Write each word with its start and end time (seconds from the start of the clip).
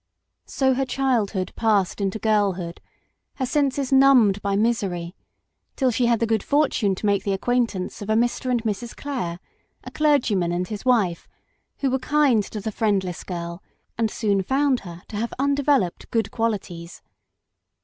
So 0.47 0.73
her 0.73 0.83
childhood 0.83 1.53
passed 1.55 2.01
into 2.01 2.17
girlhood, 2.17 2.81
her 3.35 3.45
senses 3.45 3.93
numbed 3.93 4.41
by 4.41 4.55
misery, 4.55 5.15
till 5.75 5.91
she 5.91 6.07
had 6.07 6.19
the 6.19 6.25
good 6.25 6.41
fortune 6.41 6.95
to 6.95 7.05
make 7.05 7.23
the 7.23 7.33
acquaintance 7.33 8.01
of 8.01 8.09
a 8.09 8.15
Mr. 8.15 8.49
and 8.49 8.63
Mrs. 8.63 8.95
Clare, 8.97 9.39
a 9.83 9.91
clergyman 9.91 10.51
and 10.51 10.67
his 10.67 10.83
wife, 10.85 11.27
who 11.81 11.91
were 11.91 11.99
kind 11.99 12.41
to 12.45 12.59
the 12.59 12.71
friendless 12.71 13.23
girl 13.23 13.61
and 13.95 14.09
soon 14.09 14.41
found 14.41 14.79
her 14.79 15.03
to 15.09 15.17
have 15.17 15.35
undeveloped 15.37 16.09
good 16.09 16.31
qualities. 16.31 17.03